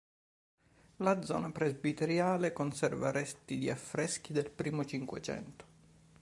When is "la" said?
0.95-1.21